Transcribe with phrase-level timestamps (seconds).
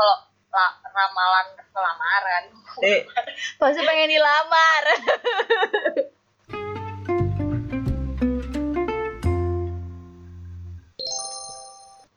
[0.00, 0.16] kalau
[0.48, 1.46] la- ramalan
[1.76, 2.48] kelamaran
[2.80, 3.04] Eh,
[3.60, 4.84] pasti pengen dilamar.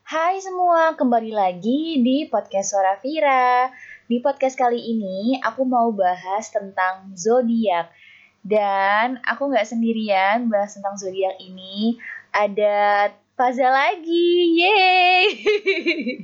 [0.08, 3.68] Hai semua, kembali lagi di podcast Suara Vira.
[4.08, 7.92] Di podcast kali ini aku mau bahas tentang zodiak.
[8.40, 12.00] Dan aku nggak sendirian bahas tentang zodiak ini.
[12.32, 15.28] Ada Faza lagi, yeay!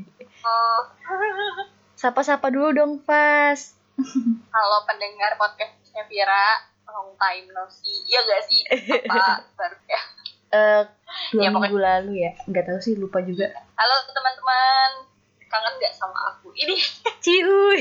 [0.42, 0.80] Oh,
[1.94, 3.76] Sapa-sapa dulu dong, Faz.
[4.48, 8.60] kalau pendengar podcastnya Vira long time no see iya gak sih
[9.06, 10.00] apa baru ya
[11.30, 13.46] dua Ya, minggu lalu ya, nggak tahu sih, lupa juga.
[13.76, 14.90] halo teman-teman
[15.46, 16.74] kangen gak sama aku ini
[17.24, 17.78] Ciuy.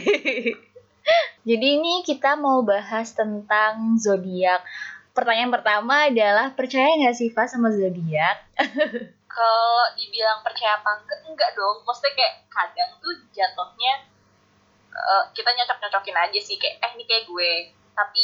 [1.41, 4.62] Jadi ini kita mau bahas tentang zodiak.
[5.09, 8.38] Pertanyaan pertama adalah percaya nggak sih Fas sama zodiak?
[9.30, 11.86] Kalau dibilang percaya apa enggak enggak dong.
[11.86, 13.94] Maksudnya kayak kadang tuh jatuhnya
[14.90, 16.58] eh, kita nyocok-nyocokin aja sih.
[16.58, 17.52] Kayak eh ini kayak gue.
[17.94, 18.23] Tapi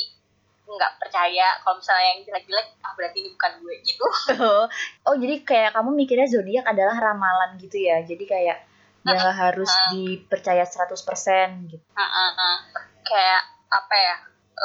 [0.65, 3.75] nggak percaya kalau misalnya yang jelek-jelek ah berarti ini bukan gue.
[3.85, 4.05] Gitu.
[4.41, 4.65] Oh,
[5.07, 8.01] oh jadi kayak kamu mikirnya zodiak adalah ramalan gitu ya.
[8.01, 8.65] Jadi kayak
[9.05, 11.85] ya nggak harus dipercaya 100% gitu.
[11.93, 12.57] Heeh.
[13.05, 14.15] kayak apa ya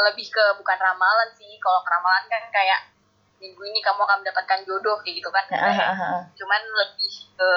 [0.09, 1.61] lebih ke bukan ramalan sih.
[1.61, 2.81] Kalau ramalan kan kayak
[3.41, 6.21] minggu ini kamu akan mendapatkan jodoh kayak gitu kan ah, ah.
[6.37, 7.53] cuman lebih ke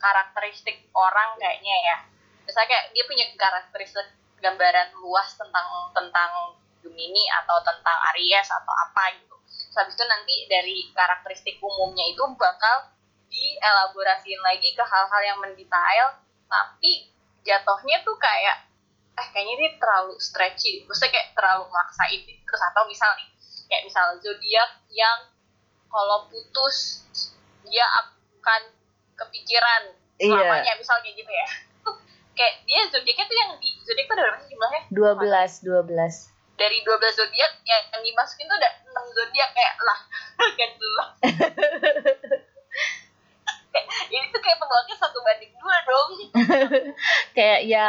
[0.00, 1.96] karakteristik orang kayaknya ya
[2.48, 4.08] misalnya kayak dia punya karakteristik
[4.40, 6.30] gambaran luas tentang tentang
[6.80, 12.22] Gemini atau tentang Aries atau apa gitu Terus habis itu nanti dari karakteristik umumnya itu
[12.38, 12.94] bakal
[13.26, 17.10] dielaborasiin lagi ke hal-hal yang mendetail tapi
[17.42, 18.70] jatuhnya tuh kayak
[19.16, 22.38] eh kayaknya ini terlalu stretchy maksudnya kayak terlalu maksain deh.
[22.44, 23.28] terus atau misal nih
[23.66, 25.18] kayak misal zodiak yang
[25.86, 27.02] kalau putus
[27.62, 28.62] dia akan
[29.14, 29.82] kepikiran
[30.16, 30.32] Iya.
[30.32, 31.48] selamanya misal kayak gitu ya.
[32.36, 34.80] Kayak dia zodiaknya tuh yang di zodiak tuh ada berapa sih jumlahnya?
[34.92, 36.32] 12, 12.
[36.56, 39.98] dari 12 zodiak yang, yang dimasukin tuh ada 6 zodiak kayak lah.
[40.36, 41.02] Kan dulu
[43.66, 46.10] Kayak, ini tuh kayak peluangnya satu banding dua dong.
[47.32, 47.86] Kayak ya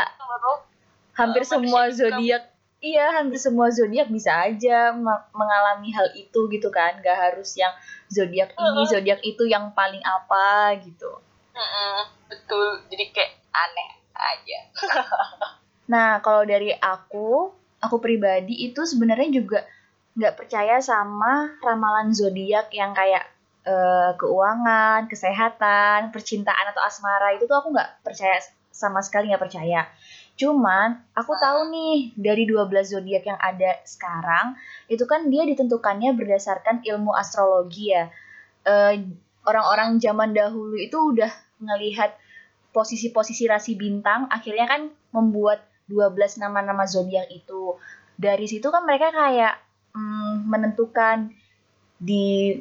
[1.13, 2.43] hampir Eh, semua zodiak
[2.79, 6.97] iya hampir semua zodiak bisa aja me- mengalami hal itu gitu kan.
[7.01, 7.73] Gak harus yang
[8.07, 8.89] zodiak ini Heeh.
[8.89, 11.09] zodiak itu yang paling apa gitu.
[11.57, 11.97] Mm-mm,
[12.29, 12.85] betul.
[12.89, 14.59] Jadi kayak aneh aja.
[15.87, 17.47] Nah kalau dari aku
[17.79, 19.63] aku pribadi itu sebenarnya juga
[20.19, 23.23] nggak percaya sama ramalan zodiak yang kayak
[23.63, 27.39] eh, keuangan kesehatan percintaan atau asmara.
[27.39, 28.35] Itu tuh aku nggak percaya
[28.67, 29.87] sama sekali nggak percaya
[30.37, 34.53] Cuman aku tahu nih dari 12 zodiak yang ada sekarang
[34.85, 38.13] itu kan dia ditentukannya berdasarkan ilmu astrologi ya.
[38.61, 39.01] Eh,
[39.49, 42.13] orang-orang zaman dahulu itu udah ngelihat
[42.69, 47.73] posisi-posisi rasi bintang akhirnya kan membuat 12 nama-nama zodiak itu.
[48.13, 49.57] Dari situ kan mereka kayak
[49.97, 51.33] mm, menentukan
[51.97, 52.53] di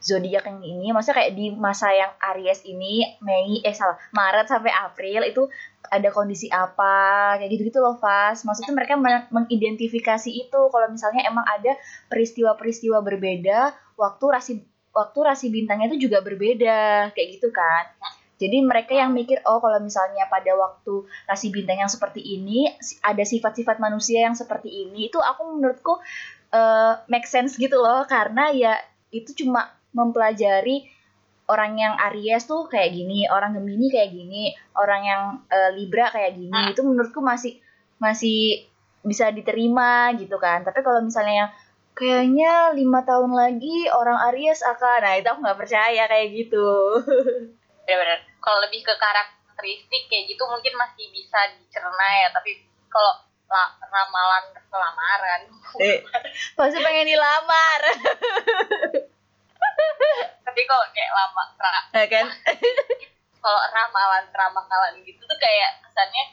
[0.00, 4.72] zodiak yang ini, maksudnya kayak di masa yang Aries ini Mei eh salah Maret sampai
[4.72, 5.44] April itu
[5.90, 8.46] ada kondisi apa kayak gitu-gitu loh Fas.
[8.46, 11.74] Maksudnya mereka men- mengidentifikasi itu kalau misalnya emang ada
[12.06, 14.52] peristiwa-peristiwa berbeda waktu rasi
[14.94, 17.90] waktu rasi bintangnya itu juga berbeda kayak gitu kan.
[18.40, 22.72] Jadi mereka yang mikir oh kalau misalnya pada waktu rasi bintang yang seperti ini
[23.04, 26.00] ada sifat-sifat manusia yang seperti ini itu aku menurutku
[26.54, 28.80] eh, make sense gitu loh karena ya
[29.12, 30.86] itu cuma mempelajari
[31.50, 36.38] orang yang Aries tuh kayak gini, orang Gemini kayak gini, orang yang eh, Libra kayak
[36.38, 36.54] gini.
[36.54, 36.70] Hmm.
[36.70, 37.58] Itu menurutku masih
[37.98, 38.70] masih
[39.02, 40.62] bisa diterima gitu kan.
[40.62, 41.50] Tapi kalau misalnya yang
[41.98, 46.68] kayaknya lima tahun lagi orang Aries akan, nah itu aku nggak percaya kayak gitu.
[47.90, 53.18] benar-benar kalau lebih ke karakteristik kayak gitu mungkin masih bisa dicerna ya tapi kalau
[53.50, 55.42] la- ramalan kelamaran
[55.82, 56.02] Eh,
[56.58, 57.80] pasti pengen dilamar,
[60.42, 60.82] tapi kalau
[61.56, 62.26] ra- ya kan?
[63.40, 66.24] kalau ramalan ramalan gitu tuh kayak kesannya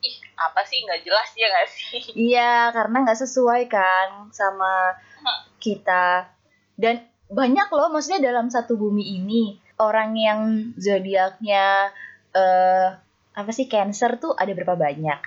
[0.00, 4.96] ih apa sih nggak jelas ya nggak sih Iya, karena nggak sesuai kan sama
[5.58, 6.30] kita.
[6.76, 10.40] Dan banyak loh, maksudnya dalam satu bumi ini orang yang
[10.76, 11.90] zodiaknya
[12.32, 12.88] eh
[13.36, 15.20] apa sih Cancer tuh ada berapa banyak?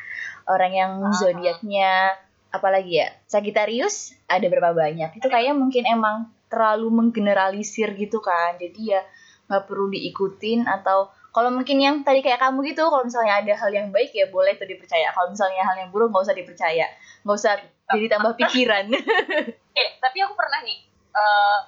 [0.49, 2.17] Orang yang zodiaknya
[2.49, 5.21] apalagi ya Sagittarius ada berapa banyak?
[5.21, 8.57] Itu kayaknya mungkin emang terlalu menggeneralisir gitu kan.
[8.57, 9.01] Jadi ya
[9.49, 13.69] nggak perlu diikutin atau kalau mungkin yang tadi kayak kamu gitu, kalau misalnya ada hal
[13.69, 15.13] yang baik ya boleh tuh dipercaya.
[15.13, 16.89] Kalau misalnya hal yang buruk nggak usah dipercaya,
[17.21, 17.53] nggak usah
[17.93, 18.89] jadi tambah pikiran.
[19.79, 21.59] eh tapi aku pernah nih eh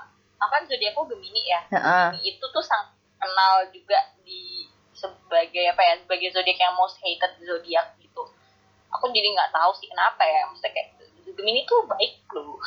[0.41, 2.07] apa zodiakku Gemini ya Heeh.
[2.17, 2.89] Gemini itu tuh sang
[3.21, 4.65] kenal juga di
[4.97, 8.25] sebagai apa ya sebagai zodiak yang most hated zodiak gitu
[8.89, 10.89] aku jadi nggak tahu sih kenapa ya maksudnya kayak
[11.31, 12.57] Gemini tuh baik loh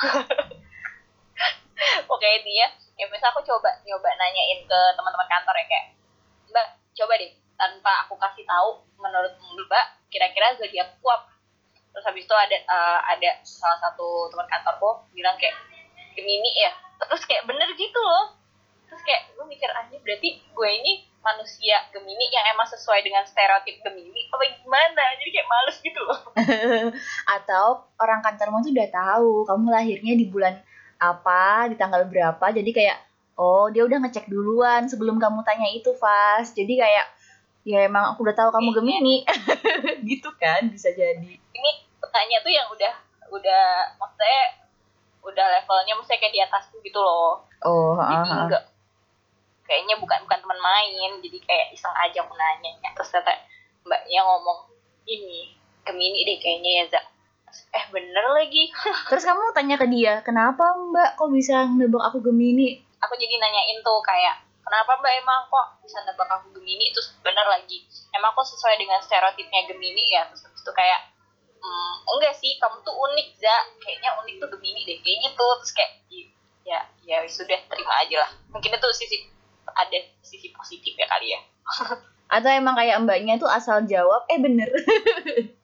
[2.14, 5.87] oke intinya ya misal aku coba nyoba nanyain ke teman-teman kantor ya kayak
[6.50, 11.35] mbak coba deh tanpa aku kasih tahu menurut mbak kira-kira zodiakku apa
[11.94, 15.55] terus habis itu ada uh, ada salah satu teman kantorku bilang kayak
[16.14, 16.73] Gemini ya.
[17.05, 18.38] Terus kayak bener gitu loh.
[18.88, 23.82] Terus kayak gue mikir aja berarti gue ini manusia Gemini yang emang sesuai dengan stereotip
[23.82, 25.05] Gemini apa gimana?
[25.19, 26.20] Jadi kayak males gitu loh.
[27.38, 30.55] Atau orang kantormu tuh udah tahu kamu lahirnya di bulan
[31.12, 32.47] apa di tanggal berapa.
[32.55, 32.99] Jadi kayak
[33.37, 36.55] oh dia udah ngecek duluan sebelum kamu tanya itu Fas.
[36.55, 37.06] Jadi kayak
[37.65, 39.17] ya emang aku udah tahu kamu Gemini.
[40.09, 41.37] Gitu kan bisa jadi.
[41.37, 41.71] Ini
[42.05, 42.95] tanya tuh yang udah
[43.33, 43.65] udah
[43.97, 44.43] maksudnya
[45.25, 47.43] udah levelnya maksudnya kayak di atas tuh gitu loh.
[47.65, 48.65] Oh jadi uh, enggak
[49.65, 51.11] kayaknya bukan bukan teman main.
[51.25, 52.71] Jadi kayak iseng aja aku nanya.
[52.85, 52.93] Ya.
[52.93, 53.33] terus kata
[53.85, 54.69] mbaknya ngomong
[55.09, 57.05] ini Gemini deh kayaknya ya Zak
[57.75, 58.71] eh bener lagi.
[59.11, 62.83] Terus kamu tanya ke dia kenapa mbak kok bisa nebak aku Gemini?
[63.03, 66.91] Aku jadi nanyain tuh kayak kenapa mbak emang kok bisa nebak aku Gemini?
[66.95, 67.85] Terus bener lagi
[68.15, 70.27] emang kok sesuai dengan stereotipnya Gemini ya?
[70.31, 71.01] Terus itu kayak
[71.59, 74.99] hmm, enggak sih kamu tuh unik Zak kayaknya unik tuh Gemini deh.
[75.03, 75.93] Kayak gitu terus kayak
[76.65, 78.31] ya ya sudah terima aja lah.
[78.49, 79.17] Mungkin itu sisi
[79.75, 81.41] ada sisi positif ya kali ya.
[82.35, 84.67] Atau emang kayak mbaknya tuh asal jawab eh bener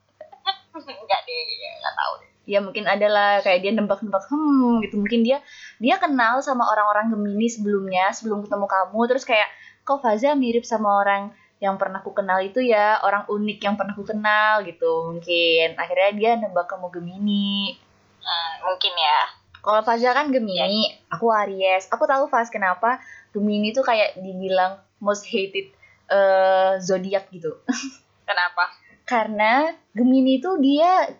[1.02, 1.40] enggak deh
[1.80, 2.30] nggak tahu deh.
[2.50, 4.98] Ya mungkin adalah kayak dia nembak-nembak hmm gitu.
[4.98, 5.38] Mungkin dia
[5.78, 9.00] dia kenal sama orang-orang Gemini sebelumnya sebelum ketemu kamu.
[9.10, 9.48] Terus kayak
[9.86, 11.30] kok Faza mirip sama orang
[11.60, 12.98] yang pernah ku kenal itu ya?
[13.04, 15.14] Orang unik yang pernah ku kenal gitu.
[15.14, 17.78] Mungkin akhirnya dia nembak kamu Gemini.
[18.20, 19.20] Hmm, mungkin ya.
[19.60, 21.14] Kalau Faza kan Gemini ya.
[21.14, 21.86] aku Aries.
[21.92, 22.98] Aku tahu Faz kenapa
[23.30, 25.70] Gemini tuh kayak dibilang most hated
[26.10, 27.56] uh, zodiak gitu.
[28.28, 28.70] Kenapa?
[29.10, 31.10] Karena Gemini tuh dia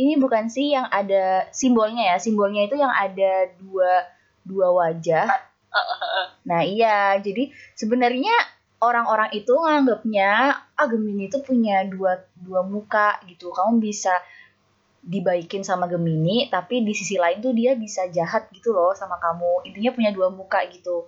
[0.00, 4.08] ini bukan sih yang ada simbolnya ya, simbolnya itu yang ada dua
[4.40, 5.28] dua wajah.
[6.48, 8.32] Nah iya, jadi sebenarnya
[8.80, 10.30] orang-orang itu nganggapnya
[10.72, 13.52] ah Gemini itu punya dua dua muka gitu.
[13.52, 14.16] Kamu bisa
[15.04, 19.68] dibaikin sama Gemini, tapi di sisi lain tuh dia bisa jahat gitu loh sama kamu.
[19.68, 21.04] Intinya punya dua muka gitu.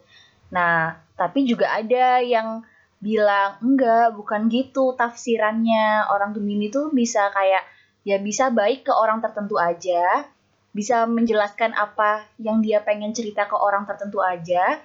[0.53, 2.65] Nah, tapi juga ada yang
[2.99, 6.11] bilang enggak, bukan gitu tafsirannya.
[6.11, 7.63] Orang Gemini tuh bisa kayak
[8.03, 10.27] ya bisa baik ke orang tertentu aja,
[10.75, 14.81] bisa menjelaskan apa yang dia pengen cerita ke orang tertentu aja.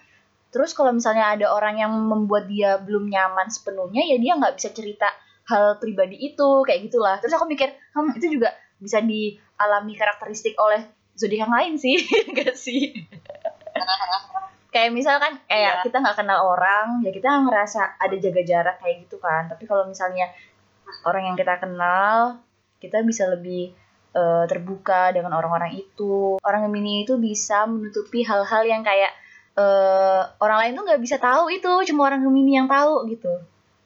[0.54, 4.69] Terus kalau misalnya ada orang yang membuat dia belum nyaman sepenuhnya, ya dia nggak bisa
[4.69, 5.10] cerita
[5.50, 7.18] hal pribadi itu, kayak gitulah.
[7.18, 10.86] Terus aku mikir, hmm, itu juga bisa dialami karakteristik oleh
[11.18, 11.98] zodiak lain sih,
[12.38, 12.94] gak sih?
[14.74, 15.84] kayak misalkan kayak yeah.
[15.86, 19.46] kita nggak kenal orang ya kita ngerasa ada jaga jarak kayak gitu kan.
[19.46, 20.34] Tapi kalau misalnya
[21.06, 22.42] orang yang kita kenal
[22.81, 23.72] kita bisa lebih
[24.18, 26.42] uh, terbuka dengan orang-orang itu.
[26.42, 29.14] Orang Gemini itu bisa menutupi hal-hal yang kayak
[29.56, 33.31] uh, orang lain tuh nggak bisa tahu itu cuma orang Gemini yang tahu gitu.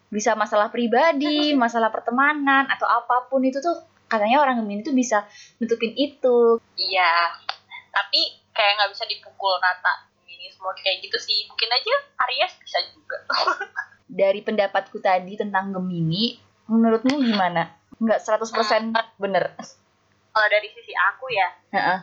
[0.08, 3.76] Bisa masalah pribadi masalah pertemanan atau apa pun itu tuh
[4.08, 5.28] katanya orang Gemini tuh bisa
[5.60, 6.64] nutupin itu.
[6.80, 7.36] Iya.
[7.92, 8.22] Tapi
[8.56, 10.08] kayak nggak bisa dipukul rata
[10.54, 11.48] semua kayak gitu sih.
[11.48, 11.94] Mungkin aja
[12.28, 13.18] Aries bisa juga.
[14.22, 17.76] Dari pendapatku tadi tentang Gemini menurutmu gimana?
[17.98, 18.54] Nggak 100%
[18.94, 18.94] hmm.
[19.20, 19.56] bener.
[20.38, 22.00] Kalau dari sisi aku ya uh-uh.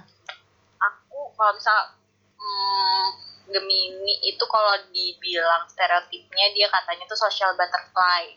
[0.83, 1.95] aku kalau misal
[2.35, 3.07] hmm,
[3.47, 8.35] Gemini itu kalau dibilang stereotipnya dia katanya tuh social butterfly.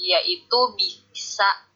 [0.00, 1.68] Dia itu bisa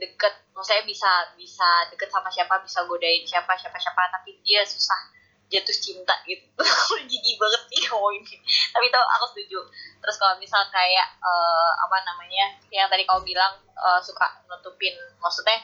[0.00, 5.12] deket maksudnya bisa bisa deket sama siapa bisa godain siapa siapa siapa tapi dia susah
[5.50, 6.46] jatuh cinta gitu.
[7.10, 8.38] Jijik banget sih kalau ini
[8.70, 9.58] tapi tau aku setuju.
[10.00, 15.58] Terus kalau misal kayak uh, apa namanya yang tadi kau bilang uh, suka nutupin maksudnya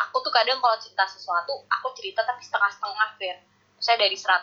[0.00, 3.36] aku tuh kadang kalau cerita sesuatu aku cerita tapi setengah-setengah ya
[3.78, 4.42] saya dari 100%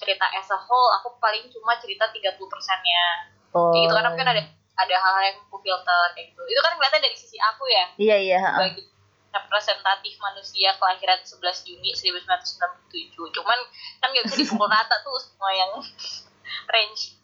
[0.00, 3.04] cerita as a whole aku paling cuma cerita 30 persennya.
[3.50, 3.74] Oh.
[3.74, 4.42] kayak gitu karena mungkin ada
[4.78, 6.42] ada hal-hal yang aku filter kayak gitu.
[6.46, 7.84] Itu kan kelihatan dari sisi aku ya.
[7.98, 8.82] Iya iya bagi
[9.30, 13.58] representatif manusia kelahiran 11 Juni 1997 cuman
[14.02, 15.72] kan gak bisa dipukul rata tuh semua yang
[16.74, 17.20] range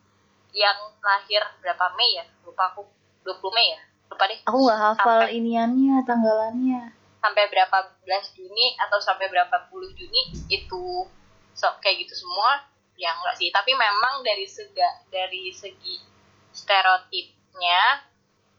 [0.56, 2.24] yang lahir berapa Mei ya?
[2.48, 2.88] Lupa aku.
[3.28, 3.80] 20 Mei ya?
[4.08, 4.40] Lupa deh.
[4.48, 6.82] Aku gak hafal sampai, iniannya tanggalannya.
[7.20, 11.04] Sampai berapa belas Juni atau sampai berapa puluh Juni itu
[11.52, 12.64] so, kayak gitu semua?
[12.96, 13.52] Ya enggak sih.
[13.52, 14.80] Tapi memang dari segi
[15.12, 16.00] dari segi
[16.56, 18.08] stereotipnya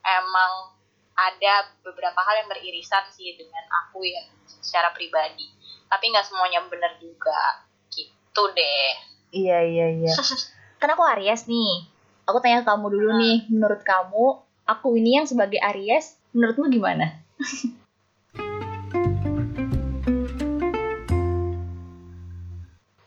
[0.06, 0.77] emang
[1.18, 5.50] ada beberapa hal yang beririsan sih dengan aku ya secara pribadi.
[5.90, 7.66] Tapi nggak semuanya benar juga.
[7.90, 8.92] Gitu deh.
[9.34, 10.14] Iya iya iya.
[10.82, 11.90] Kan aku Aries nih.
[12.28, 17.24] Aku tanya kamu dulu nih, menurut kamu aku ini yang sebagai Aries, menurutmu gimana?